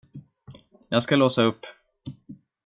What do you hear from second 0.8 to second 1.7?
Jag ska låsa upp.